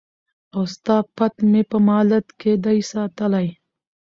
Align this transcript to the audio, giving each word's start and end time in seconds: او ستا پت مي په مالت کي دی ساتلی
او 0.53 0.61
ستا 0.73 0.95
پت 1.15 1.35
مي 1.51 1.61
په 1.71 1.77
مالت 1.87 2.25
کي 2.39 2.53
دی 2.63 2.79
ساتلی 2.91 3.47